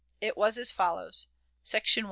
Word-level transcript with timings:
It 0.19 0.35
was 0.35 0.57
as 0.57 0.71
follows: 0.71 1.27
"SECTION 1.61 1.99
1. 1.99 1.99